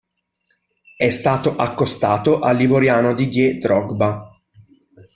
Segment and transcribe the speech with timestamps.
[0.97, 4.31] È stato accostato all'ivoriano Didier Drogba.